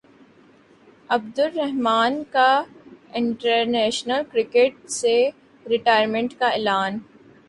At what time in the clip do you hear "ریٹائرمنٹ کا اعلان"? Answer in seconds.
5.65-6.97